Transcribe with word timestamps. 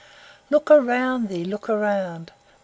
Look 0.49 0.71
around 0.71 1.29
thee, 1.29 1.43
look 1.45 1.69
around! 1.69 2.31